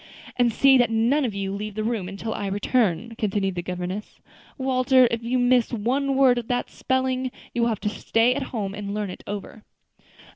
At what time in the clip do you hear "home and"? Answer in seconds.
8.49-8.95